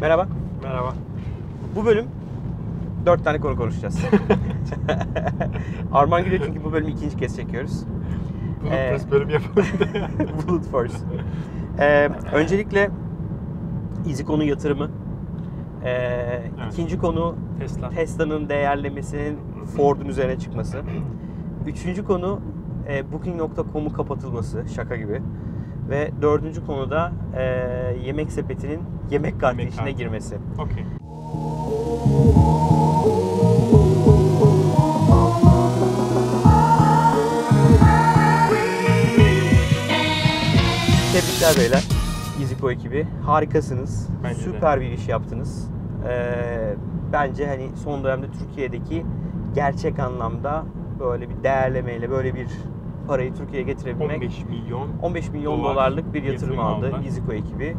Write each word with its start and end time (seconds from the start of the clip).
Merhaba. 0.00 0.28
Merhaba. 0.62 0.94
Bu 1.76 1.84
bölüm 1.84 2.06
dört 3.06 3.24
tane 3.24 3.40
konu 3.40 3.56
konuşacağız. 3.56 4.00
Arman 5.92 6.24
gülüyor 6.24 6.42
çünkü 6.46 6.64
bu 6.64 6.72
bölümü 6.72 6.90
ikinci 6.90 7.16
kez 7.16 7.36
çekiyoruz. 7.36 7.84
Bunu 8.62 8.74
Ee, 8.74 8.98
ee, 9.08 9.10
bölüm 9.10 9.30
yapalım. 9.30 9.66
Bullet 10.48 10.64
Force. 10.64 10.94
Ee, 11.78 12.08
öncelikle 12.32 12.90
izi 14.06 14.24
konu 14.24 14.44
yatırımı. 14.44 14.90
Ee, 15.84 16.42
İkinci 16.70 16.98
konu 16.98 17.36
Tesla. 17.58 17.90
Tesla'nın 17.90 18.48
değerlemesinin 18.48 19.38
Ford'un 19.76 20.06
üzerine 20.06 20.38
çıkması. 20.38 20.82
Üçüncü 21.66 22.04
konu 22.04 22.40
e, 22.88 23.12
Booking.com'un 23.12 23.90
kapatılması 23.90 24.64
şaka 24.74 24.96
gibi. 24.96 25.22
Ve 25.88 26.10
dördüncü 26.22 26.66
konu 26.66 26.90
da 26.90 27.12
e, 27.36 27.42
yemek 28.06 28.32
sepetinin 28.32 28.80
yemek 29.10 29.40
kartı 29.40 29.58
Yemek 29.58 29.72
içine 29.74 29.84
kartı. 29.84 29.98
girmesi. 29.98 30.36
Okey. 30.58 30.84
Tebrikler 41.12 41.56
beyler. 41.58 41.84
Iziko 42.42 42.70
ekibi. 42.70 43.06
Harikasınız. 43.26 44.08
Bence 44.24 44.36
de. 44.40 44.40
Süper 44.44 44.80
bir 44.80 44.90
iş 44.90 45.08
yaptınız. 45.08 45.68
Ee, 46.08 46.74
bence 47.12 47.46
hani 47.46 47.68
son 47.84 48.04
dönemde 48.04 48.26
Türkiye'deki 48.38 49.06
gerçek 49.54 49.98
anlamda 49.98 50.64
böyle 51.00 51.30
bir 51.30 51.42
değerlemeyle 51.42 52.10
böyle 52.10 52.34
bir 52.34 52.48
parayı 53.06 53.34
Türkiye'ye 53.34 53.66
getirebilmek 53.66 54.16
15 54.22 54.44
milyon. 54.44 54.88
15 55.02 55.28
milyon 55.30 55.58
dolar 55.58 55.74
dolarlık 55.74 56.14
bir 56.14 56.22
yatırım, 56.22 56.52
yatırım 56.54 56.58
aldı 56.76 56.86
aldılar. 56.86 57.04
Iziko 57.04 57.32
ekibi. 57.32 57.76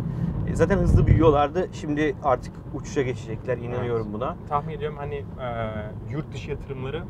E, 0.50 0.55
Zaten 0.55 0.78
hızlı 0.78 1.08
büyüyorlardı. 1.08 1.67
Şimdi 1.73 2.16
artık 2.23 2.53
uçuşa 2.73 3.02
geçecekler. 3.02 3.58
İnanıyorum 3.58 4.13
buna. 4.13 4.36
Tahmin 4.50 4.73
ediyorum 4.73 4.97
hani 5.00 5.16
e, 5.16 5.25
yurt 6.11 6.33
dışı 6.33 6.50
yatırımları 6.52 7.03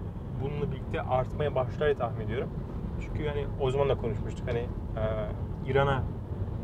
bununla 0.43 0.71
birlikte 0.71 1.01
artmaya 1.01 1.55
başlar 1.55 1.85
diye 1.85 1.95
tahmin 1.95 2.25
ediyorum. 2.25 2.49
Çünkü 3.01 3.27
hani 3.27 3.45
o 3.59 3.71
zaman 3.71 3.89
da 3.89 3.97
konuşmuştuk 3.97 4.47
hani 4.47 4.59
e, 4.59 5.03
İran'a 5.71 6.03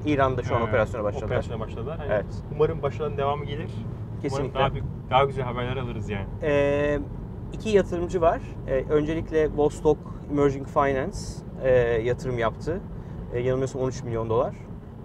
İran'da 0.06 0.44
şu 0.44 0.56
an 0.56 0.61
e, 0.61 0.64
operasyona 0.64 1.04
başladılar. 1.04 1.26
operasyona 1.28 1.59
başladılar. 1.59 1.98
Hani 1.98 2.11
Evet. 2.11 2.26
Umarım 2.56 2.82
başarıların 2.82 3.17
devamı 3.17 3.45
gelir. 3.45 3.72
Kesinlikle. 4.22 4.50
Umarım 4.50 4.54
daha, 4.56 4.73
büyük- 4.73 4.86
daha 5.09 5.26
güzel 5.26 5.45
haberler 5.45 5.78
alırız 5.78 6.09
yani. 6.09 6.26
Ee, 6.44 7.00
iki 7.53 7.70
yatırımcı 7.70 8.22
var. 8.22 8.42
Ee, 8.67 8.84
öncelikle 8.90 9.50
Vostok 9.58 9.98
Emerging 10.31 10.67
Finance 10.67 11.17
e, 11.64 11.70
yatırım 12.04 12.39
yaptı. 12.39 12.80
E, 13.34 13.39
yanılmıyorsam 13.39 13.81
13 13.81 14.04
milyon 14.04 14.30
dolar. 14.30 14.56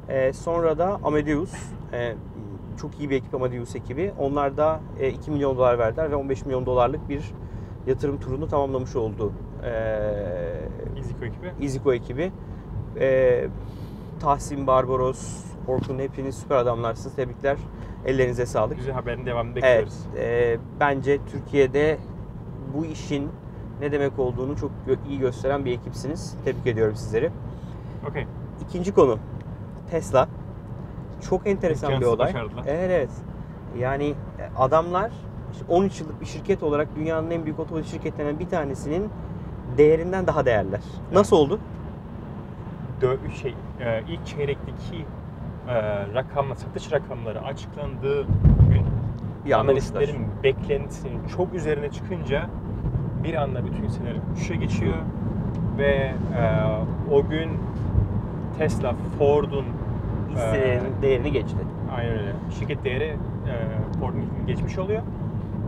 E, 0.08 0.32
sonra 0.32 0.78
da 0.78 1.00
Amadeus, 1.04 1.52
e, 1.92 2.14
çok 2.80 3.00
iyi 3.00 3.10
bir 3.10 3.16
ekip 3.16 3.34
Amadeus 3.34 3.76
ekibi. 3.76 4.12
Onlar 4.18 4.56
da 4.56 4.80
e, 5.00 5.08
2 5.10 5.30
milyon 5.30 5.56
dolar 5.56 5.78
verdiler 5.78 6.10
ve 6.10 6.16
15 6.16 6.46
milyon 6.46 6.66
dolarlık 6.66 7.08
bir 7.08 7.22
yatırım 7.86 8.20
turunu 8.20 8.48
tamamlamış 8.48 8.96
oldu. 8.96 9.32
E, 9.64 9.70
İziko 11.00 11.24
ekibi. 11.24 11.52
Iziko 11.60 11.92
ekibi. 11.92 12.32
E, 13.00 13.44
Tahsin 14.20 14.66
Barbaros, 14.66 15.44
Orkun 15.68 15.98
hepiniz 15.98 16.34
süper 16.34 16.56
adamlarsınız. 16.56 17.16
Tebrikler. 17.16 17.56
Ellerinize 18.06 18.46
sağlık. 18.46 18.76
Güzel 18.76 18.94
haberin 18.94 19.26
devamını 19.26 19.52
Evet, 19.52 19.62
bekliyoruz. 19.64 19.98
e, 20.18 20.56
bence 20.80 21.18
Türkiye'de 21.32 21.98
bu 22.74 22.84
işin 22.84 23.28
ne 23.80 23.92
demek 23.92 24.18
olduğunu 24.18 24.56
çok 24.56 24.70
iyi 25.08 25.18
gösteren 25.18 25.64
bir 25.64 25.72
ekipsiniz. 25.72 26.36
Tebrik 26.44 26.66
ediyorum 26.66 26.96
sizleri. 26.96 27.30
Okey. 28.10 28.26
İkinci 28.68 28.94
konu 28.94 29.18
Tesla. 29.90 30.28
Çok 31.28 31.46
enteresan 31.46 31.90
bir 31.90 31.94
İmkansız 31.94 32.14
olay. 32.18 32.28
başardılar. 32.34 32.64
Evet, 32.66 32.90
evet. 32.90 33.10
Yani 33.78 34.04
e, 34.08 34.14
adamlar 34.58 35.10
işte 35.52 35.64
13 35.68 36.00
yıllık 36.00 36.20
bir 36.20 36.26
şirket 36.26 36.62
olarak 36.62 36.88
dünyanın 36.96 37.30
en 37.30 37.44
büyük 37.44 37.58
otomotiv 37.60 37.90
şirketlerinden 37.90 38.38
bir 38.38 38.48
tanesinin 38.48 39.08
değerinden 39.78 40.26
daha 40.26 40.44
değerler. 40.44 40.80
Nasıl 41.12 41.36
oldu? 41.36 41.58
Dö- 43.02 43.32
şey 43.42 43.54
e, 43.80 44.02
ilk 44.08 44.26
çeyrekteki 44.26 45.04
e, 45.68 45.74
rakamla 46.14 46.54
satış 46.56 46.92
rakamları 46.92 47.42
açıklandığı 47.42 48.26
Bir 49.44 49.50
uçtular. 49.50 49.64
analistlerin 49.64 50.26
beklentisinin 50.42 51.26
çok 51.36 51.54
üzerine 51.54 51.90
çıkınca 51.90 52.50
bir 53.24 53.34
anda 53.34 53.66
bütün 53.66 53.84
hisseler 53.84 54.14
uçuşa 54.32 54.54
geçiyor 54.54 54.94
ve 55.78 55.84
e, 55.86 56.14
o 57.12 57.28
gün 57.28 57.50
Tesla, 58.58 58.94
Ford'un 59.18 59.64
Hisselerinin 60.30 61.02
değerini 61.02 61.32
geçti. 61.32 61.56
aynen 61.96 62.12
öyle 62.12 62.32
şirket 62.58 62.84
değeri 62.84 63.04
e, 63.04 63.16
Ford'un 64.00 64.24
geçmiş 64.46 64.78
oluyor 64.78 65.02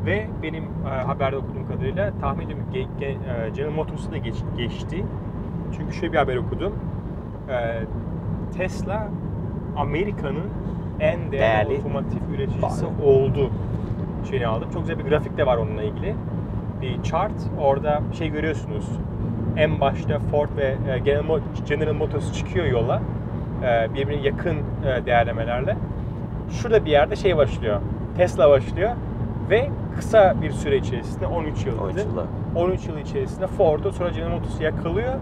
ve 0.06 0.26
benim 0.42 0.64
e, 0.64 0.88
haberde 0.88 1.36
okuduğum 1.36 1.68
kadarıyla 1.68 2.12
tahmin 2.20 2.44
ediyorum 2.46 2.64
ge, 2.72 2.86
ge, 3.00 3.06
e, 3.06 3.50
General 3.56 3.72
Motors'u 3.72 4.12
da 4.12 4.16
geç, 4.16 4.34
geçti. 4.56 5.04
Çünkü 5.76 5.94
şöyle 5.94 6.12
bir 6.12 6.18
haber 6.18 6.36
okudum. 6.36 6.72
E, 7.48 7.82
Tesla 8.56 9.08
Amerika'nın 9.76 10.50
en 11.00 11.32
değerli, 11.32 11.68
Değerli. 11.68 11.78
otomotiv 11.80 12.18
üreticisi 12.34 12.84
Vay. 12.86 12.92
oldu. 13.06 13.50
Şeyini 14.30 14.46
aldım. 14.46 14.68
Çok 14.72 14.80
güzel 14.82 14.98
bir 14.98 15.04
grafik 15.04 15.36
de 15.38 15.46
var 15.46 15.56
onunla 15.56 15.82
ilgili. 15.82 16.14
Bir 16.82 17.02
chart. 17.02 17.32
Orada 17.60 18.00
şey 18.18 18.28
görüyorsunuz. 18.28 18.88
En 19.56 19.80
başta 19.80 20.18
Ford 20.18 20.48
ve 20.56 20.74
e, 20.94 20.98
General, 20.98 21.24
Mo- 21.24 21.40
General 21.68 21.92
Motors 21.94 22.32
çıkıyor 22.32 22.66
yola. 22.66 23.02
E, 23.64 23.94
birbirine 23.94 24.22
yakın 24.22 24.56
e, 24.56 25.06
değerlemelerle. 25.06 25.76
Şurada 26.50 26.84
bir 26.84 26.90
yerde 26.90 27.16
şey 27.16 27.36
başlıyor. 27.36 27.80
Tesla 28.16 28.50
başlıyor 28.50 28.90
ve 29.50 29.70
kısa 29.96 30.34
bir 30.42 30.50
süre 30.50 30.76
içerisinde 30.76 31.26
13 31.26 31.66
yıl 31.66 31.78
13 31.78 31.96
dedi. 31.96 32.06
yılda. 32.08 32.24
13 32.56 32.86
yıl 32.86 32.98
içerisinde 32.98 33.46
Ford'u 33.46 33.92
sonra 33.92 34.08
General 34.10 34.30
Motors'u 34.30 34.62
yakalıyor 34.62 35.12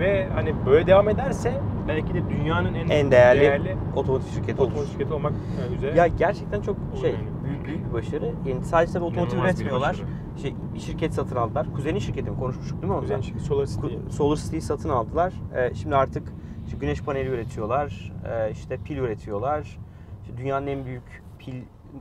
ve 0.00 0.26
hani 0.34 0.52
böyle 0.66 0.86
devam 0.86 1.08
ederse 1.08 1.52
belki 1.88 2.14
de 2.14 2.28
dünyanın 2.30 2.74
en, 2.74 2.88
En 2.88 3.10
değerli, 3.10 3.76
otomotiv 3.96 4.28
şirketi 4.28 4.62
otomotiv 4.62 4.90
şirketi 4.90 5.12
olmak 5.14 5.32
e, 5.70 5.74
üzere. 5.74 5.96
Ya 5.96 6.06
gerçekten 6.06 6.60
çok 6.60 6.76
şey 7.00 7.10
yani. 7.10 7.24
büyük, 7.44 7.64
büyük 7.64 7.88
bir 7.88 7.92
başarı. 7.92 8.32
Yani 8.46 8.64
sadece 8.64 8.92
tabii 8.92 9.04
otomotiv 9.04 9.32
İnanılmaz 9.36 9.60
üretmiyorlar. 9.60 10.02
Şey, 10.42 10.54
şirket 10.78 11.14
satın 11.14 11.36
aldılar. 11.36 11.66
Kuzenin 11.74 11.98
şirketi 11.98 12.30
mi? 12.30 12.36
Konuşmuştuk 12.38 12.82
değil 12.82 12.92
mi 12.92 13.00
Güzel 13.00 13.16
ondan? 13.16 13.26
şirket 13.26 13.42
Solar 13.42 13.66
City. 13.66 13.86
Ku- 13.86 14.10
Solar 14.10 14.36
City'yi 14.36 14.62
satın 14.62 14.88
aldılar. 14.88 15.32
Ee, 15.56 15.74
şimdi 15.74 15.96
artık 15.96 16.28
işte 16.66 16.78
güneş 16.78 17.02
paneli 17.02 17.28
üretiyorlar. 17.28 18.12
Ee, 18.26 18.50
işte 18.50 18.76
pil 18.76 18.96
üretiyorlar. 18.96 19.78
İşte 20.22 20.36
dünyanın 20.36 20.66
en 20.66 20.84
büyük 20.84 21.22
pil 21.38 21.54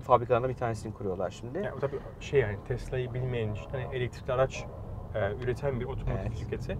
fabrikalarından 0.04 0.50
bir 0.50 0.56
tanesini 0.56 0.94
kuruyorlar 0.94 1.30
şimdi. 1.30 1.58
Ya, 1.58 1.74
tabii 1.82 2.00
şey 2.20 2.40
yani 2.40 2.58
Tesla'yı 2.68 3.14
bilmeyen 3.14 3.54
işte 3.54 3.70
hani 3.72 3.96
elektrikli 3.96 4.32
araç 4.32 4.66
e, 5.16 5.44
üreten 5.44 5.80
bir 5.80 5.86
otomotiv 5.86 6.22
Evet. 6.22 6.38
şirketi 6.38 6.78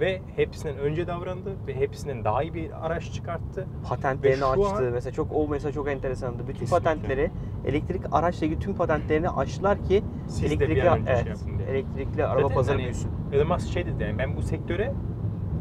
ve 0.00 0.20
hepsinden 0.36 0.76
önce 0.78 1.06
davrandı 1.06 1.50
ve 1.66 1.74
hepsinden 1.76 2.24
daha 2.24 2.42
iyi 2.42 2.54
bir 2.54 2.86
araç 2.86 3.12
çıkarttı. 3.12 3.66
Patentlerini 3.88 4.44
açtı. 4.44 4.68
an- 4.86 4.92
Mesela 4.92 5.12
çok 5.12 5.32
o 5.32 5.48
mesela 5.48 5.72
çok 5.72 5.88
enteresandı. 5.88 6.38
Bütün 6.48 6.52
Kesinlikle. 6.60 6.84
patentleri 6.84 7.30
elektrik 7.66 8.02
araçla 8.12 8.46
ilgili 8.46 8.60
tüm 8.60 8.74
patentlerini 8.74 9.28
açtılar 9.28 9.84
ki 9.84 10.02
Siz 10.26 10.44
elektrikli 10.44 10.82
evet, 11.06 11.38
şey 11.38 11.54
elektrikli 11.70 12.24
araba 12.24 12.42
Zaten 12.42 12.54
pazarı 12.54 12.76
hani 12.76 12.84
büyüsün. 12.84 13.10
Elon 13.32 13.48
Musk 13.48 13.68
şey 13.68 13.86
dedi 13.86 14.02
yani 14.02 14.18
ben 14.18 14.36
bu 14.36 14.42
sektöre 14.42 14.92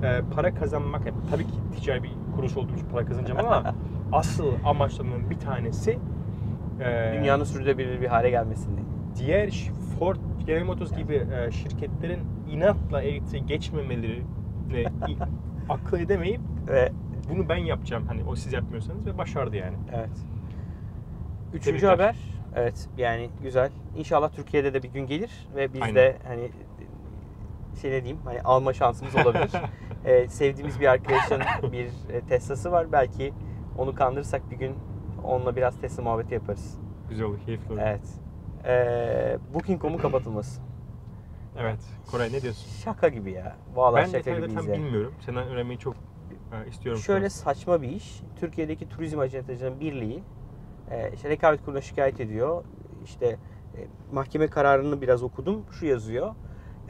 e, 0.04 0.22
para 0.36 0.56
kazanmak 0.56 1.06
yani 1.06 1.18
tabii 1.32 1.48
ki 1.48 1.54
ticari 1.76 2.04
bir 2.04 2.12
kuruş 2.36 2.58
olduğu 2.58 2.74
için 2.76 2.88
para 2.92 3.06
kazanacağım 3.06 3.40
ama 3.40 3.76
asıl 4.12 4.54
amaçlarımın 4.66 5.30
bir 5.30 5.40
tanesi 5.40 6.00
e, 6.80 7.14
Dünyanın 7.20 7.44
sürdürülebilir 7.44 8.02
bir 8.02 8.08
hale 8.08 8.30
gelmesini. 8.30 8.80
diğer 9.16 9.72
Ford, 10.00 10.18
General 10.46 10.66
Motors 10.66 10.98
gibi 10.98 11.16
e, 11.16 11.52
şirketlerin 11.52 12.20
inatla 12.52 13.02
elektriğe 13.02 13.44
geçmemeleri 13.44 14.24
ve 14.74 14.86
akıl 15.70 16.00
edemeyip 16.00 16.42
Ve 16.68 16.92
bunu 17.30 17.50
ben 17.50 17.58
yapacağım 17.58 18.08
hani 18.08 18.24
o 18.24 18.36
siz 18.36 18.54
yapmıyorsanız 18.54 19.06
ve 19.06 19.18
başardı 19.18 19.56
yani. 19.56 19.76
Evet. 19.96 20.10
Üçüncü 21.54 21.66
Tebrikler. 21.66 21.90
haber. 21.90 22.16
Evet 22.56 22.90
yani 22.98 23.30
güzel. 23.44 23.72
İnşallah 23.98 24.30
Türkiye'de 24.30 24.74
de 24.74 24.84
bir 24.84 24.90
gün 24.90 25.08
gelir 25.08 25.48
ve 25.56 25.74
biz 25.74 25.82
Aynen. 25.82 25.96
de 25.96 26.18
hani 26.28 26.50
şey 27.82 27.92
ne 27.92 28.04
diyeyim 28.04 28.20
hani 28.26 28.42
alma 28.42 28.74
şansımız 28.74 29.16
olabilir. 29.16 29.52
Ee, 30.06 30.28
sevdiğimiz 30.30 30.80
bir 30.80 30.88
arkadaşın 30.88 31.42
bir 31.72 32.14
e, 32.14 32.22
Tesla'sı 32.30 32.72
var. 32.72 32.92
Belki 32.92 33.34
onu 33.78 33.96
kandırırsak 33.96 34.52
bir 34.52 34.56
gün 34.56 34.76
onunla 35.24 35.56
biraz 35.56 35.82
Tesla 35.82 36.04
muhabbeti 36.04 36.34
yaparız. 36.34 36.80
Güzel 37.10 37.26
olur, 37.26 37.40
keyifli 37.46 37.74
olur. 37.74 37.82
Evet. 37.84 38.02
Ee, 38.66 39.38
Booking.com'un 39.54 39.98
kapatılması. 39.98 40.62
Evet. 41.58 41.80
Koray 42.12 42.34
ne 42.34 42.42
diyorsun? 42.42 42.70
Şaka 42.84 43.08
gibi 43.08 43.32
ya. 43.32 43.56
Vallahi 43.76 44.02
ben 44.02 44.06
şaka 44.06 44.32
gibiyiz 44.32 44.54
tam 44.56 44.68
yani. 44.68 44.84
bilmiyorum. 44.84 45.14
Senden 45.26 45.48
öğrenmeyi 45.48 45.80
çok 45.80 45.96
e, 46.66 46.70
istiyorum. 46.70 47.02
Şöyle 47.02 47.26
an. 47.26 47.30
saçma 47.30 47.82
bir 47.82 47.90
iş. 47.90 48.22
Türkiye'deki 48.40 48.90
Turizm 48.90 49.20
Acentacıların 49.20 49.80
Birliği 49.80 50.24
e, 50.92 51.12
işte 51.14 51.30
rekabet 51.30 51.62
kuruluna 51.62 51.82
şikayet 51.82 52.20
ediyor. 52.20 52.64
İşte 53.06 53.26
e, 53.26 53.80
mahkeme 54.12 54.48
kararını 54.48 55.02
biraz 55.02 55.24
okudum. 55.24 55.66
Şu 55.72 55.86
yazıyor. 55.86 56.36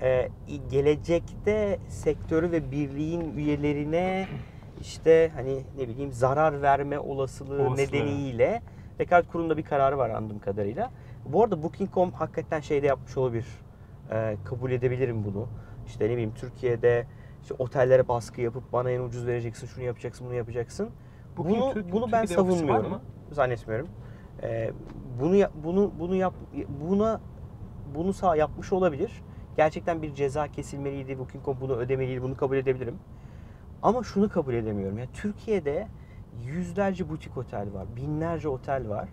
E, 0.02 0.30
gelecekte 0.72 1.80
sektörü 1.88 2.52
ve 2.52 2.72
birliğin 2.72 3.38
üyelerine 3.38 4.28
işte 4.82 5.32
hani 5.36 5.64
ne 5.78 5.88
bileyim 5.88 6.12
zarar 6.12 6.62
verme 6.62 7.00
olasılığı 7.00 7.62
Olasılığı. 7.62 7.78
nedeniyle 7.78 8.62
Rekabet 9.00 9.32
kurulunda 9.32 9.58
bir 9.58 9.64
kararı 9.64 9.98
var 9.98 10.10
anladığım 10.10 10.40
kadarıyla. 10.40 10.92
Bu 11.26 11.44
arada 11.44 11.64
Booking.com 11.64 12.12
hakikaten 12.12 12.60
şeyde 12.60 12.88
yapmış 12.88 13.18
olabilir. 13.18 13.46
Ee, 14.12 14.38
kabul 14.46 14.72
edebilirim 14.72 15.24
bunu. 15.24 15.48
İşte 15.88 16.06
ne 16.06 16.10
bileyim 16.12 16.34
Türkiye'de 16.36 17.06
işte 17.42 17.54
otellere 17.60 18.08
baskı 18.08 18.42
yapıp 18.42 18.74
bana 18.74 18.92
en 18.92 19.00
ucuz 19.02 19.28
vereceksin, 19.28 19.68
şunu 19.68 19.84
yapacaksın, 19.84 20.28
bunu 20.28 20.34
yapacaksın. 20.36 20.90
Booking 21.38 21.58
bunu 21.62 21.74
Türk- 21.74 21.92
bunu 21.92 22.12
ben 22.12 22.22
Türkiye'de 22.26 22.42
savunmuyorum. 22.52 23.00
Zannetmiyorum. 23.32 23.88
Ee, 24.44 24.72
bunu 25.20 25.36
bunu 25.64 25.92
bunu 26.00 26.16
yap 26.16 26.34
buna 26.82 27.22
bunu 27.96 28.14
sağ 28.14 28.36
yapmış 28.36 28.74
olabilir. 28.74 29.12
Gerçekten 29.58 30.02
bir 30.02 30.14
ceza 30.14 30.48
kesilmeliydi. 30.48 31.20
Booking.com 31.20 31.58
bunu 31.62 31.76
ödemeliydi. 31.76 32.22
Bunu 32.22 32.38
kabul 32.38 32.58
edebilirim. 32.58 32.96
Ama 33.82 34.04
şunu 34.04 34.30
kabul 34.30 34.54
edemiyorum. 34.54 34.98
Ya 34.98 35.06
Türkiye'de 35.14 35.88
yüzlerce 36.46 37.10
butik 37.10 37.38
otel 37.38 37.74
var, 37.74 37.86
binlerce 37.96 38.50
otel 38.50 38.90
var 38.90 39.10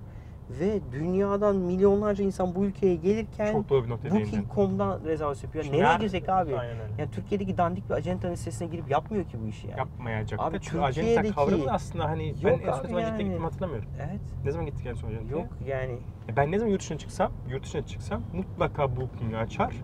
ve 0.51 0.81
dünyadan 0.93 1.57
milyonlarca 1.57 2.25
insan 2.25 2.55
bu 2.55 2.65
ülkeye 2.65 2.95
gelirken 2.95 3.53
Çok 3.53 3.69
doğru 3.69 3.85
bir 3.85 3.91
noktaya. 3.91 4.11
Booking.com'dan 4.15 5.01
rezervasyon 5.05 5.49
yapıyor. 5.49 5.65
Şimdi 5.65 5.77
Nereye 5.79 5.87
her- 5.89 5.99
girecek 6.01 6.29
abi? 6.29 6.57
Aynen 6.59 6.81
öyle. 6.81 6.93
Yani 6.99 7.11
Türkiye'deki 7.11 7.59
dandik 7.59 7.89
bir 7.89 7.95
ajantanın 7.95 8.35
sitesine 8.35 8.69
girip 8.69 8.91
yapmıyor 8.91 9.25
ki 9.25 9.39
bu 9.45 9.49
işi 9.49 9.69
yani. 9.69 9.79
Yapmayacak. 9.79 10.41
Abi 10.41 10.59
çünkü 10.61 10.79
ajanta 10.81 11.07
Türkiye'deki- 11.09 11.35
kavramı 11.35 11.73
aslında 11.73 12.05
hani 12.05 12.35
ben 12.45 12.49
Yok 12.51 12.61
en 12.63 12.73
son 12.73 12.79
abi 12.79 12.83
ne 12.85 12.89
zaman 12.89 13.01
yani. 13.01 13.25
gittim 13.25 13.43
hatırlamıyorum. 13.43 13.89
Evet. 14.09 14.21
Ne 14.45 14.51
zaman 14.51 14.67
gittik 14.67 14.87
en 14.87 14.95
son 14.95 15.09
ajantaya? 15.09 15.31
Yok 15.41 15.47
yani. 15.67 15.93
E 16.33 16.37
Ben 16.37 16.53
ne 16.53 16.59
zaman 16.59 16.73
yurt 16.73 16.81
dışına 16.81 16.99
çıksam, 16.99 17.33
yurt 17.51 17.63
dışına 17.65 17.87
çıksam 17.87 18.23
mutlaka 18.33 18.97
Booking'i 18.97 19.37
açar. 19.37 19.75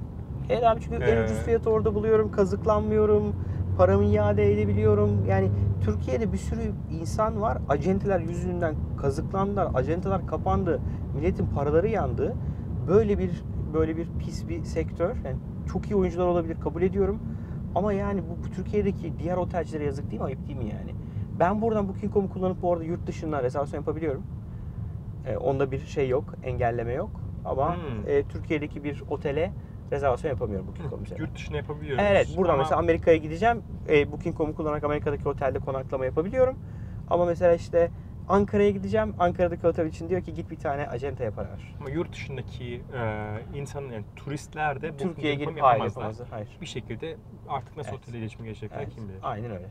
Evet 0.50 0.65
abi 0.65 0.81
çünkü 0.81 0.97
en 1.05 1.17
Ee, 1.17 1.25
ucuz 1.25 1.38
fiyatı 1.38 1.70
orada 1.70 1.94
buluyorum, 1.94 2.31
kazıklanmıyorum, 2.32 3.37
paramı 3.76 4.04
iade 4.04 4.52
edebiliyorum. 4.52 5.10
Yani 5.28 5.50
Türkiye'de 5.84 6.32
bir 6.32 6.38
sürü 6.38 6.60
insan 7.00 7.40
var, 7.40 7.58
acenteler 7.69 8.20
yüzünden 8.20 8.74
kazıklandılar, 9.00 9.69
acenteler 9.74 10.26
kapandı, 10.26 10.80
milletin 11.16 11.46
paraları 11.46 11.88
yandı. 11.88 12.34
Böyle 12.88 13.19
bir 13.19 13.42
böyle 13.74 13.96
bir 13.96 14.08
pis 14.19 14.48
bir 14.48 14.64
sektör. 14.64 15.16
Yani 15.24 15.36
çok 15.72 15.90
iyi 15.90 15.96
oyuncular 15.96 16.26
olabilir, 16.26 16.56
kabul 16.60 16.82
ediyorum. 16.82 17.19
Ama 17.74 17.92
yani 17.92 18.22
bu, 18.22 18.46
bu 18.46 18.50
Türkiye'deki 18.50 19.12
diğer 19.19 19.36
otelcilere 19.36 19.84
yazık 19.84 20.10
değil 20.10 20.20
mi, 20.20 20.26
ayıp 20.26 20.46
değil 20.48 20.58
mi 20.58 20.64
yani? 20.64 20.94
Ben 21.40 21.62
buradan 21.62 21.88
Booking.com'u 21.88 22.30
kullanıp 22.30 22.62
bu 22.62 22.72
arada 22.72 22.84
yurt 22.84 23.06
dışından 23.06 23.42
rezervasyon 23.42 23.80
yapabiliyorum. 23.80 24.22
Ee, 25.26 25.36
onda 25.36 25.70
bir 25.70 25.78
şey 25.78 26.08
yok, 26.08 26.24
engelleme 26.42 26.92
yok. 26.92 27.10
Ama 27.44 27.74
Hmm. 27.74 27.82
e, 28.06 28.22
Türkiye'deki 28.22 28.84
bir 28.84 29.02
otele 29.10 29.52
rezervasyon 29.93 30.31
yapamıyorum 30.31 30.67
Booking.com 30.69 31.00
mesela. 31.00 31.17
Yurt 31.21 31.35
dışına 31.35 31.56
yapabiliyoruz. 31.56 32.05
Evet, 32.09 32.29
buradan 32.37 32.53
Ama 32.55 32.62
mesela 32.62 32.79
Amerika'ya 32.79 33.17
gideceğim. 33.17 33.62
E, 33.89 34.12
Booking.com'u 34.12 34.55
kullanarak 34.55 34.85
Amerika'daki 34.85 35.29
otelde 35.29 35.59
konaklama 35.59 36.05
yapabiliyorum. 36.05 36.56
Ama 37.11 37.25
mesela 37.25 37.55
işte 37.55 37.91
Ankara'ya 38.29 38.71
gideceğim. 38.71 39.15
Ankara'daki 39.19 39.67
otel 39.67 39.87
için 39.87 40.09
diyor 40.09 40.23
ki 40.23 40.35
git 40.35 40.50
bir 40.50 40.56
tane 40.56 40.89
acentaya 40.89 41.31
para 41.31 41.49
ver. 41.50 41.75
Ama 41.81 41.91
yurt 41.91 42.12
dışındaki 42.12 42.83
e, 42.94 43.59
insan 43.59 43.83
yani 43.83 44.05
turistler 44.17 44.83
de 44.83 44.97
Türkiye'ye 44.97 45.35
gelip 45.35 45.62
hayır 45.62 45.85
yapamazlar. 45.85 46.29
Hayır. 46.31 46.49
Bir 46.61 46.67
şekilde 46.67 47.17
artık 47.49 47.77
nasıl 47.77 47.91
Evet. 47.91 48.00
otele 48.03 48.19
iletişime 48.19 48.49
geçecekler 48.49 48.79
Evet, 48.79 48.94
kim 48.94 49.09
bilir. 49.09 49.19
Aynen 49.23 49.50
öyle. 49.50 49.69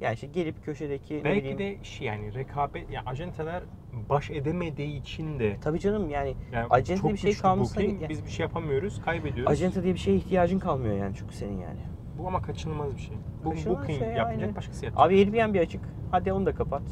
Yani 0.00 0.14
işte 0.14 0.26
gelip 0.26 0.64
köşedeki 0.64 1.18
ne 1.18 1.24
Belki 1.24 1.40
bileyim. 1.40 1.58
de 1.58 1.84
şey 1.84 2.06
yani 2.06 2.34
rekabet 2.34 2.90
ya 2.90 3.02
ajantalar 3.06 3.62
baş 4.08 4.30
edemediği 4.30 5.00
için 5.00 5.38
de 5.38 5.56
Tabii 5.60 5.80
canım 5.80 6.10
yani 6.10 6.34
yani 6.52 6.66
Acente 6.70 7.02
çok 7.02 7.12
bir 7.12 7.16
şey 7.16 7.36
kalmışsa 7.36 7.80
Booking, 7.80 8.02
ya- 8.02 8.08
biz 8.08 8.24
bir 8.24 8.30
şey 8.30 8.44
yapamıyoruz, 8.44 9.00
kaybediyoruz. 9.04 9.52
acenta 9.52 9.82
diye 9.82 9.94
bir 9.94 9.98
şeye 9.98 10.16
ihtiyacın 10.16 10.58
kalmıyor 10.58 10.96
yani 10.96 11.14
çünkü 11.18 11.34
senin 11.34 11.58
yani. 11.60 11.80
Bu 12.18 12.26
ama 12.28 12.42
kaçınılmaz 12.42 12.94
bir 12.96 13.00
şey. 13.00 13.16
Bu 13.44 13.50
Kaçınılmaz 13.50 13.80
Booking 13.82 13.98
şey, 13.98 14.08
yapmayacak, 14.08 14.42
aynen. 14.42 14.56
başkası 14.56 14.84
yapacak. 14.84 15.06
Abi 15.06 15.14
Airbnb 15.14 15.60
açık. 15.60 15.80
Hadi 16.10 16.32
onu 16.32 16.46
da 16.46 16.54
kapat. 16.54 16.82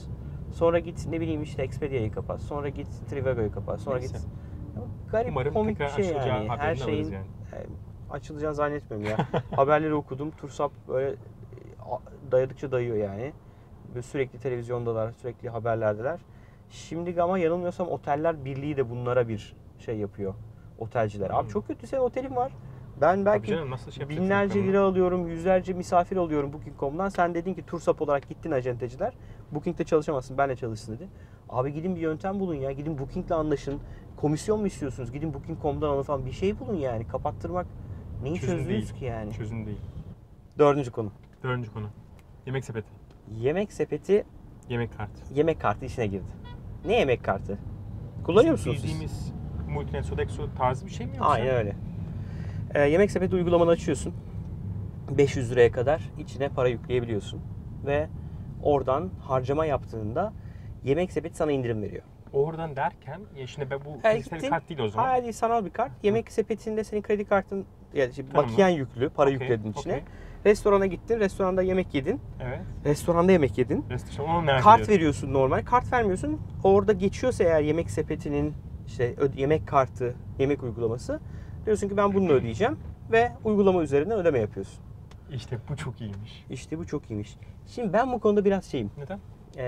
Sonra 0.53 0.79
git 0.79 1.07
ne 1.07 1.21
bileyim 1.21 1.43
işte 1.43 1.63
Expedia'yı 1.63 2.13
kapat. 2.13 2.41
Sonra 2.41 2.69
git 2.69 2.89
Trivago'yu 3.11 3.53
kapat. 3.53 3.81
Sonra 3.81 3.99
Neyse. 3.99 4.19
git. 4.19 4.27
Garip 5.11 5.31
Umarım 5.31 5.55
komik 5.55 5.81
bir 5.81 5.89
şey 5.89 6.05
yani. 6.05 6.49
Her 6.49 6.75
şeyin 6.75 7.05
yani. 7.13 7.27
e, 7.53 7.67
açılacağını 8.11 8.55
zannetmiyorum 8.55 9.09
ya. 9.11 9.27
Haberleri 9.57 9.95
okudum. 9.95 10.31
Tursap 10.31 10.73
böyle 10.89 11.11
e, 11.11 11.17
dayadıkça 12.33 12.73
dayıyor 12.73 12.97
yani. 12.97 13.33
Böyle 13.89 14.03
sürekli 14.03 14.39
televizyondalar, 14.39 15.13
sürekli 15.13 15.49
haberlerdeler. 15.49 16.21
Şimdi 16.79 17.23
ama 17.23 17.39
yanılmıyorsam 17.39 17.89
Oteller 17.89 18.45
Birliği 18.45 18.77
de 18.77 18.91
bunlara 18.91 19.29
bir 19.29 19.57
şey 19.79 19.97
yapıyor. 19.99 20.35
Otelciler. 20.79 21.31
Abi 21.31 21.43
Hmm. 21.43 21.49
çok 21.49 21.67
kötü 21.67 21.87
senin 21.87 22.01
otelin 22.03 22.37
var. 22.37 22.53
Ben 23.01 23.25
belki 23.25 23.47
canım, 23.51 23.71
nasıl 23.71 23.91
şey 23.91 24.09
binlerce 24.09 24.63
lira 24.65 24.81
alıyorum, 24.81 25.29
yüzlerce 25.29 25.73
misafir 25.73 26.17
alıyorum 26.17 26.53
Booking.com'dan. 26.53 27.09
Sen 27.09 27.35
dedin 27.35 27.55
ki 27.55 27.67
Tursap 27.67 28.03
olarak 28.03 28.29
gittin 28.29 28.51
acenteciler. 28.51 29.13
Booking'de 29.53 29.85
çalışamazsın, 29.85 30.39
benle 30.39 30.57
çalışsın 30.57 30.95
dedi. 30.95 31.09
Abi 31.49 31.73
gidin 31.73 31.97
bir 31.97 32.01
yöntem 32.01 32.41
bulun 32.41 32.55
ya. 32.55 32.73
Gidin 32.73 32.99
Booking'le 32.99 33.31
anlaşın. 33.31 33.81
Komisyon 34.17 34.61
mu 34.61 34.67
istiyorsunuz? 34.67 35.13
Gidin 35.13 35.35
Booking.com'dan 35.35 35.89
alın 35.89 36.03
falan. 36.03 36.27
Bir 36.27 36.33
şey 36.33 36.59
bulun 36.61 36.75
yani. 36.77 37.07
Kapattırmak 37.07 37.67
neyi 38.23 38.37
Çözüm 38.41 38.69
değil. 38.69 38.95
ki 38.95 39.05
yani? 39.05 39.33
Çözüm 39.33 39.67
değil. 39.67 39.81
Dördüncü 40.59 40.91
konu. 40.91 41.11
Dördüncü 41.43 41.73
konu. 41.73 41.87
Yemek 42.47 42.65
sepeti. 42.65 42.89
Yemek 43.31 43.73
sepeti 43.73 44.25
Yemek 44.69 44.97
kartı. 44.97 45.23
yemek 45.35 45.61
kartı 45.61 45.85
işine 45.85 46.07
girdi. 46.07 46.25
Ne 46.85 46.99
yemek 46.99 47.25
kartı? 47.25 47.59
Kullanıyor 48.25 48.53
musunuz 48.53 48.77
siz? 48.81 48.85
Bildiğimiz 48.85 49.33
Multinet 49.69 50.05
Sodexo 50.05 50.49
tarzı 50.59 50.87
bir 50.87 50.91
şey 50.91 51.07
mi 51.07 51.17
yoksa? 51.17 51.31
Aynen 51.33 51.55
öyle. 51.55 51.77
Ee, 52.75 52.81
yemek 52.81 53.11
sepeti 53.11 53.35
uygulamanı 53.37 53.71
açıyorsun. 53.71 54.15
500 55.11 55.51
liraya 55.53 55.73
kadar 55.73 56.11
içine 56.19 56.49
para 56.49 56.69
yükleyebiliyorsun. 56.69 57.41
Ve 57.87 58.09
oradan 58.63 59.11
harcama 59.21 59.67
yaptığında 59.67 60.33
yemek 60.85 61.13
sepeti 61.13 61.37
sana 61.37 61.53
indirim 61.53 61.83
veriyor. 61.83 62.03
Oradan 62.33 62.77
derken 62.77 63.21
ya 63.37 63.47
şimdi 63.47 63.71
ben 63.71 63.79
bu 63.85 63.91
Ha, 64.03 64.11
fiziksel 64.13 64.39
gittin. 64.39 64.51
kart 64.51 64.69
değil 64.69 64.81
o 64.81 64.89
zaman. 64.89 65.09
Hayır 65.09 65.33
sanal 65.33 65.65
bir 65.65 65.71
kart. 65.71 65.93
Yemek 66.03 66.33
sepetinde 66.33 66.85
senin 66.85 67.03
kredi 67.03 67.25
kartın 67.25 67.65
yani 67.95 68.11
işte 68.11 68.35
bakiyen 68.35 68.69
yüklü. 68.69 69.09
Para 69.11 69.31
Okey, 69.31 69.41
yükledin 69.41 69.73
içine. 69.73 70.03
Restorana 70.45 70.87
gittin. 70.87 71.21
Restoranda 71.21 71.63
yemek 71.63 71.95
yedin. 71.95 72.21
Evet. 72.41 72.61
Restoranda 72.85 73.33
yemek 73.33 73.59
yedin. 73.59 73.85
Restoran 73.91 74.47
nerede 74.47 74.63
Kart 74.63 74.89
veriyorsun 74.89 75.33
normal. 75.33 75.65
Kart 75.65 75.93
vermiyorsun. 75.93 76.41
Orada 76.65 76.93
geçiyorsa 76.93 77.45
eğer 77.45 77.61
yemek 77.61 77.91
sepetinin 77.91 78.55
işte 78.87 79.15
yemek 79.37 79.69
kartı, 79.69 80.15
yemek 80.39 80.63
uygulaması 80.63 81.21
diyorsun 81.67 81.89
ki 81.89 81.97
ben 81.97 82.15
bunu 82.15 82.33
ödeyeceğim 82.33 82.79
ve 83.13 83.33
uygulama 83.45 83.83
üzerinden 83.83 84.19
ödeme 84.19 84.39
yapıyorsun. 84.39 84.85
İşte 85.33 85.59
bu 85.71 85.77
çok 85.77 86.01
iyiymiş. 86.01 86.45
İşte 86.51 86.79
bu 86.79 86.87
çok 86.87 87.11
iyiymiş. 87.11 87.37
Şimdi 87.67 87.93
ben 87.93 88.13
bu 88.13 88.21
konuda 88.21 88.45
biraz 88.45 88.65
şeyim. 88.65 88.91
Neden? 88.99 89.19
Ee, 89.57 89.63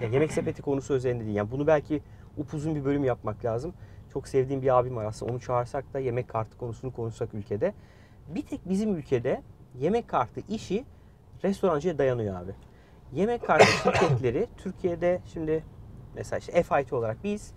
ya 0.00 0.08
yemek 0.12 0.32
sepeti 0.32 0.62
konusu 0.62 0.94
üzerinde 0.94 1.24
değil. 1.24 1.36
Yani 1.36 1.50
bunu 1.50 1.66
belki 1.66 2.02
upuzun 2.36 2.74
bir 2.74 2.84
bölüm 2.84 3.04
yapmak 3.04 3.44
lazım. 3.44 3.74
Çok 4.12 4.28
sevdiğim 4.28 4.62
bir 4.62 4.78
abim 4.78 4.96
var 4.96 5.04
aslında. 5.04 5.32
Onu 5.32 5.40
çağırsak 5.40 5.94
da 5.94 5.98
yemek 5.98 6.28
kartı 6.28 6.58
konusunu 6.58 6.92
konuşsak 6.92 7.34
ülkede. 7.34 7.74
Bir 8.28 8.42
tek 8.42 8.68
bizim 8.68 8.96
ülkede 8.96 9.42
yemek 9.80 10.08
kartı 10.08 10.40
işi 10.48 10.84
restorancıya 11.44 11.98
dayanıyor 11.98 12.42
abi. 12.42 12.52
Yemek 13.12 13.46
kartı 13.46 13.66
şirketleri 13.82 14.46
Türkiye'de 14.56 15.20
şimdi 15.32 15.64
mesela 16.14 16.38
işte 16.38 16.62
FIT 16.62 16.92
olarak 16.92 17.24
biz 17.24 17.52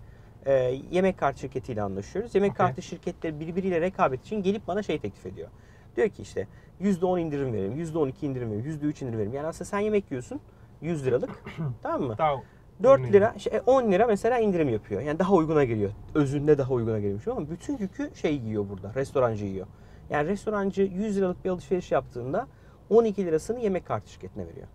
e, 0.46 0.52
yemek 0.90 1.18
kartı 1.18 1.40
şirketiyle 1.40 1.82
anlaşıyoruz. 1.82 2.34
Yemek 2.34 2.52
Okey. 2.52 2.66
kartı 2.66 2.82
şirketleri 2.82 3.40
birbiriyle 3.40 3.80
rekabet 3.80 4.24
için 4.24 4.42
gelip 4.42 4.66
bana 4.66 4.82
şey 4.82 4.98
teklif 4.98 5.26
ediyor. 5.26 5.48
Diyor 5.96 6.08
ki 6.08 6.22
işte 6.22 6.48
%10 6.80 7.20
indirim 7.20 7.52
verelim, 7.52 7.84
%12 7.84 8.26
indirim 8.26 8.50
verelim, 8.50 8.70
%3 8.70 9.04
indirim 9.04 9.18
verelim. 9.18 9.32
Yani 9.34 9.46
aslında 9.46 9.64
sen 9.64 9.78
yemek 9.78 10.10
yiyorsun 10.10 10.40
100 10.80 11.06
liralık 11.06 11.30
tamam 11.82 12.02
mı? 12.02 12.18
Daha 12.18 12.36
4 12.82 13.00
uygun 13.00 13.12
lira, 13.12 13.38
şey, 13.38 13.60
10 13.66 13.92
lira 13.92 14.06
mesela 14.06 14.38
indirim 14.38 14.68
yapıyor. 14.68 15.00
Yani 15.00 15.18
daha 15.18 15.32
uyguna 15.34 15.64
geliyor. 15.64 15.90
Özünde 16.14 16.58
daha 16.58 16.72
uyguna 16.72 16.98
geliyormuş 16.98 17.28
ama 17.28 17.50
bütün 17.50 17.78
yükü 17.78 18.10
şey 18.14 18.36
yiyor 18.36 18.68
burada. 18.68 18.94
Restorancı 18.94 19.44
yiyor. 19.44 19.66
Yani 20.10 20.28
restorancı 20.28 20.82
100 20.82 21.16
liralık 21.16 21.44
bir 21.44 21.50
alışveriş 21.50 21.92
yaptığında 21.92 22.46
12 22.90 23.26
lirasını 23.26 23.60
yemek 23.60 23.86
kartı 23.86 24.10
şirketine 24.10 24.46
veriyor. 24.46 24.66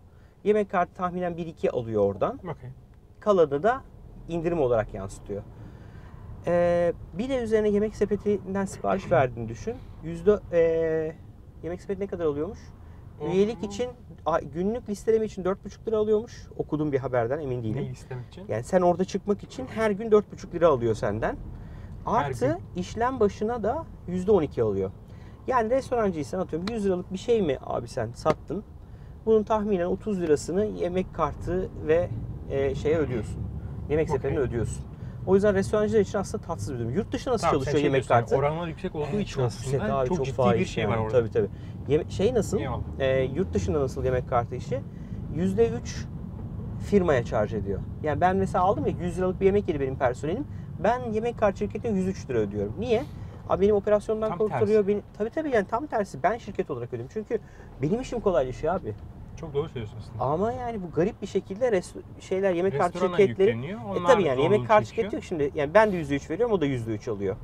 Yemek 0.44 0.72
kartı 0.72 0.94
tahminen 0.94 1.34
1-2 1.34 1.70
alıyor 1.70 2.02
oradan. 2.02 2.38
Okey. 2.38 2.70
Kalanı 3.20 3.64
da 3.64 3.82
indirim 4.30 4.60
olarak 4.60 4.94
yansıtıyor. 4.94 5.44
Ee, 6.48 6.94
bir 7.14 7.30
de 7.30 7.44
üzerine 7.44 7.70
yemek 7.70 7.96
sepetinden 7.96 8.66
sipariş 8.66 9.12
verdiğini 9.12 9.50
düşün. 9.50 9.76
Yüzde 10.04 10.40
ee, 10.52 11.16
yemek 11.64 11.82
sepeti 11.82 12.02
ne 12.02 12.08
kadar 12.08 12.26
alıyormuş? 12.26 12.60
Üyelik 13.28 13.64
için 13.64 13.90
günlük 14.54 14.90
listeleme 14.90 15.26
için 15.26 15.44
4,5 15.44 15.88
lira 15.88 15.98
alıyormuş. 15.98 16.48
Okudum 16.58 16.92
bir 16.92 17.00
haberden 17.00 17.40
emin 17.40 17.64
değilim. 17.64 17.84
Ne 17.84 17.90
istemek 17.90 18.28
için? 18.28 18.46
Yani 18.48 18.64
sen 18.64 18.82
orada 18.82 19.06
çıkmak 19.06 19.44
için 19.44 19.66
her 19.66 19.92
gün 19.92 20.12
4,5 20.12 20.54
lira 20.54 20.68
alıyor 20.68 20.96
senden. 20.96 21.36
Artı 22.06 22.58
işlem 22.76 23.20
başına 23.20 23.64
da 23.64 23.86
%12 24.10 24.62
alıyor. 24.62 24.92
Yani 25.48 25.70
restorancıysan 25.70 26.40
atıyorum 26.40 26.68
100 26.72 26.86
liralık 26.86 27.14
bir 27.14 27.18
şey 27.18 27.42
mi 27.42 27.58
abi 27.62 27.88
sen 27.88 28.10
sattın? 28.14 28.64
Bunun 29.26 29.44
tahminen 29.44 29.86
30 29.86 30.22
lirasını 30.22 30.66
yemek 30.66 31.14
kartı 31.14 31.70
ve 31.88 32.10
e, 32.50 32.76
şeye 32.76 32.98
ödüyorsun. 32.98 33.42
Yemek 33.90 34.10
Okey. 34.10 34.16
sepetine 34.18 34.40
ödüyorsun. 34.40 34.86
O 35.28 35.36
yüzden 35.36 35.56
restorancılar 35.56 36.00
için 36.00 36.18
aslında 36.18 36.44
tatsız 36.44 36.74
bir 36.74 36.80
durum. 36.80 36.90
Yurt 36.94 37.12
dışında 37.12 37.34
nasıl 37.34 37.42
Tamam, 37.48 37.54
çalışıyor 37.54 37.78
şey 37.78 37.84
yemek 37.84 38.08
kartı? 38.08 38.36
Oranlar 38.36 38.68
yüksek 38.68 38.96
olduğu 38.96 39.06
Evet, 39.14 39.22
için 39.22 39.36
çok 39.36 39.46
aslında 39.46 39.76
yüksek 39.76 39.92
abi, 39.92 40.08
çok, 40.08 40.18
çok 40.18 40.26
ciddi 40.26 40.60
bir 40.60 40.66
şey 40.66 40.84
yani. 40.84 40.94
var 40.94 40.98
orada. 40.98 41.12
Tabii 41.20 41.32
tabii. 41.32 41.50
Yeme- 41.88 42.10
şey 42.10 42.34
nasıl? 42.34 42.60
Eyvallah. 42.60 42.82
Ee, 43.00 43.22
yurt 43.36 43.54
dışında 43.54 43.80
nasıl 43.82 44.06
yemek 44.06 44.30
kartı 44.30 44.56
işi? 44.56 44.80
%3 45.36 46.06
firmaya 46.90 47.24
charge 47.24 47.58
ediyor. 47.58 47.80
Yani 48.04 48.22
ben 48.22 48.36
mesela 48.36 48.64
aldım 48.64 48.86
ya 48.88 48.94
100 49.02 49.18
liralık 49.18 49.42
bir 49.42 49.46
yemek 49.46 49.68
yedi 49.68 49.80
benim 49.80 49.96
personelim. 49.96 50.48
Ben 50.84 51.12
yemek 51.12 51.38
kart 51.40 51.60
şirketine 51.60 51.98
103 51.98 52.30
lira 52.30 52.38
ödüyorum. 52.38 52.74
Niye? 52.80 53.04
Abi 53.50 53.62
benim 53.62 53.76
operasyondan 53.76 54.30
Tam 54.30 54.38
kurtarıyor 54.38 54.68
tersi. 54.68 54.88
beni. 54.88 55.02
Tabii 55.18 55.30
tabii 55.30 55.50
yani 55.50 55.68
tam 55.68 55.88
tersi. 55.88 56.24
Ben 56.24 56.38
şirket 56.38 56.72
olarak 56.72 56.88
ödüyorum. 56.90 57.10
Çünkü 57.14 57.40
benim 57.82 58.02
işim 58.02 58.20
kolaylaşıyor 58.20 58.76
abi. 58.76 58.94
Çok 59.40 59.54
doğru 59.54 59.70
söylüyorsun 59.70 59.98
aslında. 60.00 60.24
Ama 60.24 60.52
yani 60.52 60.82
bu 60.84 60.92
garip 60.96 61.22
bir 61.22 61.28
şekilde 61.28 61.68
res- 61.70 62.02
şeyler 62.20 62.54
yemek 62.54 62.78
kart 62.78 62.96
Restorana 62.96 63.18
şirketleri 63.18 63.50
e 63.50 64.04
tabii 64.08 64.24
yani 64.24 64.42
yemek 64.42 64.58
zorluğu 64.58 64.68
kart 64.68 64.86
çekiyor. 64.86 65.12
şirketi 65.12 65.16
yok 65.16 65.24
şimdi. 65.24 65.52
Yani 65.60 65.74
ben 65.74 65.92
de 65.92 65.98
%3 66.02 66.30
veriyorum 66.30 66.56
o 66.56 66.62
da 66.62 66.66
%3 66.66 67.12
alıyor. 67.12 67.36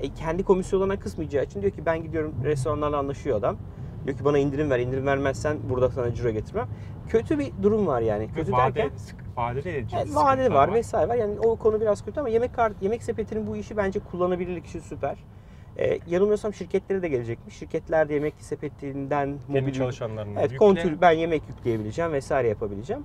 E, 0.00 0.14
kendi 0.14 0.44
komisyonlarına 0.44 0.98
kısmayacağı 0.98 1.44
için 1.44 1.62
diyor 1.62 1.72
ki 1.72 1.86
ben 1.86 2.02
gidiyorum 2.02 2.34
restoranlarla 2.44 2.98
anlaşıyor 2.98 3.38
adam. 3.38 3.56
Diyor 4.06 4.18
ki 4.18 4.24
bana 4.24 4.38
indirim 4.38 4.70
ver. 4.70 4.78
indirim 4.78 5.06
vermezsen 5.06 5.56
burada 5.70 5.90
sana 5.90 6.14
ciro 6.14 6.30
getirmem. 6.30 6.68
Kötü 7.08 7.38
bir 7.38 7.52
durum 7.62 7.86
var 7.86 8.00
yani. 8.00 8.28
Kötü 8.34 8.52
vade, 8.52 8.74
derken 8.74 8.90
vadeli 9.36 9.64
de 9.64 9.70
Evet, 9.78 9.92
vadeli 9.94 10.08
sıkıntılar 10.12 10.50
var 10.68 10.74
vesaire 10.74 11.08
var. 11.08 11.14
Yani 11.14 11.40
o 11.40 11.56
konu 11.56 11.80
biraz 11.80 12.04
kötü 12.04 12.20
ama 12.20 12.28
yemek 12.28 12.54
kart, 12.54 12.82
yemek 12.82 13.02
sepetinin 13.02 13.46
bu 13.46 13.56
işi 13.56 13.76
bence 13.76 14.00
kullanabilirlik 14.00 14.66
işi 14.66 14.80
süper. 14.80 15.16
Ee, 15.78 15.98
yanılmıyorsam 16.06 16.54
şirketlere 16.54 17.02
de 17.02 17.08
gelecekmiş. 17.08 17.54
Şirketler 17.56 18.08
de 18.08 18.14
yemek 18.14 18.34
sepetinden 18.38 19.38
Kendi 19.46 19.60
mobil 19.60 19.72
çalışanlarına 19.72 20.40
Evet, 20.40 20.52
yükle. 20.52 20.56
kontür 20.66 21.00
ben 21.00 21.10
yemek 21.10 21.42
yükleyebileceğim 21.48 22.12
vesaire 22.12 22.48
yapabileceğim. 22.48 23.04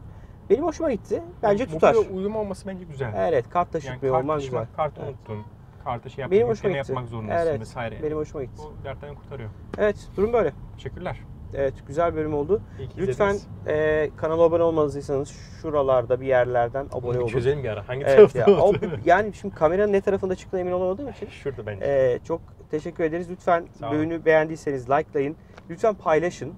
Benim 0.50 0.64
hoşuma 0.64 0.92
gitti. 0.92 1.24
Bence 1.44 1.64
Mobil 1.64 1.74
tutar. 1.74 1.96
uyum 2.14 2.36
olması 2.36 2.68
bence 2.68 2.84
güzel. 2.86 3.14
Evet, 3.18 3.50
kart 3.50 3.68
yani 3.68 3.72
taşıtmıyor 3.84 4.16
kart 4.16 4.24
olman 4.24 4.38
taşımak, 4.40 4.64
güzel. 4.68 4.76
kartı 4.76 5.02
Evet. 5.06 5.16
unuttun. 5.16 5.46
Kartı 5.84 6.10
şey 6.10 6.22
yapmak, 6.22 6.32
Benim 6.40 6.48
hoşuma 6.48 6.70
yükleme 6.70 6.82
gitti. 6.82 6.92
yapmak 6.92 7.10
zorundasın 7.10 7.48
Evet, 7.48 7.62
vesaire. 7.62 8.04
benim 8.04 8.18
hoşuma 8.18 8.44
gitti. 8.44 8.62
Bu 8.82 8.84
dertten 8.84 9.16
kurtarıyor. 9.16 9.50
Evet, 9.78 10.08
durum 10.18 10.34
böyle. 10.34 10.54
Teşekkürler. 10.76 11.18
Evet, 11.56 11.74
güzel 11.88 12.16
bölüm 12.16 12.34
oldu. 12.34 12.62
Lütfen 12.98 13.36
e, 13.68 14.10
kanala 14.18 14.42
abone 14.44 14.64
olmadıysanız 14.64 15.30
şuralarda 15.62 16.22
bir 16.22 16.28
yerlerden 16.28 16.86
abone 16.92 17.18
olun. 17.20 17.28
Çözelim 17.28 17.64
bir 17.64 17.70
ara. 17.70 17.88
Hangi 17.90 18.04
Evet 18.06 18.34
tarafta 18.34 18.52
ya. 18.52 18.58
O, 18.58 18.62
olduğunu. 18.62 18.92
yani 19.06 19.34
şimdi 19.34 19.56
kameranın 19.56 19.94
ne 19.94 20.02
tarafında 20.02 20.36
çıktığına 20.36 20.62
emin 20.62 20.72
olamadığım 20.72 21.10
için 21.10 21.28
Şurada 21.44 21.66
bence. 21.66 21.86
Ee, 21.86 22.20
çok 22.24 22.42
teşekkür 22.72 23.04
ederiz. 23.04 23.30
Lütfen 23.30 23.66
bölümü 23.92 24.26
beğendiyseniz 24.26 24.90
likelayın. 24.90 25.36
Lütfen 25.70 25.94
paylaşın. 25.94 26.54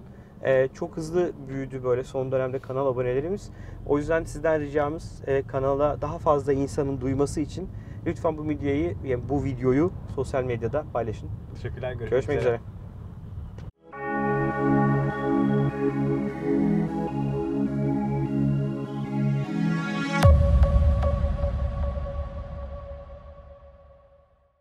Ee, 0.45 0.67
çok 0.73 0.97
hızlı 0.97 1.31
büyüdü 1.47 1.83
böyle 1.83 2.03
son 2.03 2.31
dönemde 2.31 2.59
kanal 2.59 2.87
abonelerimiz. 2.87 3.49
O 3.85 3.97
yüzden 3.97 4.23
sizden 4.23 4.61
ricamız 4.61 5.21
e, 5.27 5.41
kanala 5.47 6.01
daha 6.01 6.17
fazla 6.19 6.53
insanın 6.53 7.01
duyması 7.01 7.41
için 7.41 7.69
lütfen 8.05 8.37
bu 8.37 8.49
videoyu 8.49 8.91
yani 9.03 9.29
bu 9.29 9.43
videoyu 9.43 9.91
sosyal 10.15 10.43
medyada 10.43 10.83
paylaşın. 10.93 11.29
Teşekkürler. 11.55 11.89
Görüşmek, 11.91 12.09
Görüşmek 12.11 12.39
üzere. 12.39 12.59